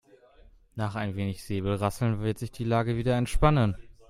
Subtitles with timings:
[0.73, 3.75] Nach ein wenig Säbelrasseln wird sich die Lage wieder entspannen.